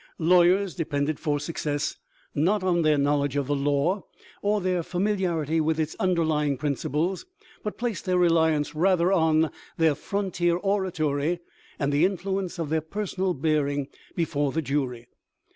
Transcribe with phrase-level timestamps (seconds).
[0.17, 1.97] Lawyers depended for success,
[2.33, 4.03] not on their knowl edge of the law
[4.41, 7.27] or their familiarity with its under lying principles,
[7.63, 11.39] but placed their reliance rather on their frontier oratory
[11.77, 15.07] and the influence of their personal bearing before the jury.